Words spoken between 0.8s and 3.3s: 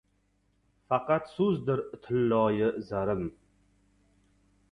Faqat so‘zdir tilloyu zarim.